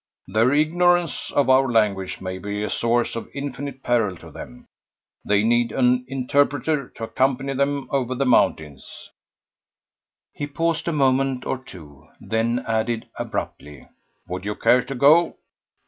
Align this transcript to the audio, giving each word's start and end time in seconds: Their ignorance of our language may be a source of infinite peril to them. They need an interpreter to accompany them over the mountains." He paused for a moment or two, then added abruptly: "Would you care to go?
Their 0.27 0.51
ignorance 0.53 1.29
of 1.29 1.47
our 1.47 1.71
language 1.71 2.21
may 2.21 2.39
be 2.39 2.63
a 2.63 2.71
source 2.71 3.15
of 3.15 3.29
infinite 3.35 3.83
peril 3.83 4.17
to 4.17 4.31
them. 4.31 4.65
They 5.23 5.43
need 5.43 5.71
an 5.71 6.05
interpreter 6.07 6.89
to 6.95 7.03
accompany 7.03 7.53
them 7.53 7.87
over 7.91 8.15
the 8.15 8.25
mountains." 8.25 9.11
He 10.33 10.47
paused 10.47 10.85
for 10.85 10.89
a 10.89 10.93
moment 10.95 11.45
or 11.45 11.59
two, 11.59 12.03
then 12.19 12.65
added 12.67 13.09
abruptly: 13.19 13.87
"Would 14.27 14.43
you 14.43 14.55
care 14.55 14.81
to 14.85 14.95
go? 14.95 15.35